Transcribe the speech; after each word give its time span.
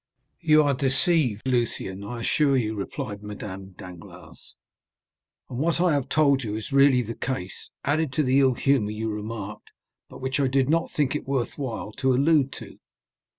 "You 0.39 0.63
are 0.63 0.73
deceived, 0.73 1.43
Lucien, 1.45 2.03
I 2.03 2.21
assure 2.21 2.57
you," 2.57 2.73
replied 2.73 3.21
Madame 3.21 3.73
Danglars; 3.77 4.55
"and 5.47 5.59
what 5.59 5.79
I 5.79 5.93
have 5.93 6.09
told 6.09 6.43
you 6.43 6.55
is 6.55 6.71
really 6.71 7.03
the 7.03 7.13
case, 7.13 7.69
added 7.85 8.11
to 8.13 8.23
the 8.23 8.39
ill 8.39 8.55
humor 8.55 8.89
you 8.89 9.11
remarked, 9.11 9.69
but 10.09 10.19
which 10.19 10.39
I 10.39 10.47
did 10.47 10.69
not 10.69 10.89
think 10.89 11.15
it 11.15 11.27
worth 11.27 11.55
while 11.55 11.91
to 11.99 12.15
allude 12.15 12.51
to." 12.53 12.79